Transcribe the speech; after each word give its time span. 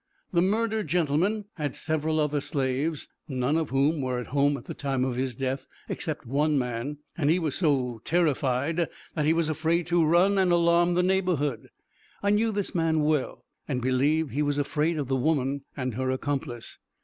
The 0.33 0.41
murdered 0.41 0.87
gentleman 0.87 1.45
had 1.57 1.75
several 1.75 2.19
other 2.19 2.41
slaves, 2.41 3.07
none 3.27 3.55
of 3.55 3.69
whom 3.69 4.01
were 4.01 4.17
at 4.17 4.25
home 4.33 4.57
at 4.57 4.65
the 4.65 4.73
time 4.73 5.05
of 5.05 5.13
his 5.15 5.35
death, 5.35 5.67
except 5.87 6.25
one 6.25 6.57
man; 6.57 6.97
and 7.15 7.29
he 7.29 7.37
was 7.37 7.53
so 7.53 8.01
terrified 8.03 8.87
that 9.13 9.25
he 9.25 9.33
was 9.33 9.47
afraid 9.47 9.85
to 9.85 10.03
run 10.03 10.39
and 10.39 10.51
alarm 10.51 10.95
the 10.95 11.03
neighborhood. 11.03 11.69
I 12.23 12.31
knew 12.31 12.51
this 12.51 12.73
man 12.73 13.01
well, 13.03 13.45
and 13.67 13.79
believe 13.79 14.31
he 14.31 14.41
was 14.41 14.57
afraid 14.57 14.97
of 14.97 15.07
the 15.07 15.15
woman 15.15 15.65
and 15.77 15.93
her 15.93 16.09
accomplice. 16.09 16.79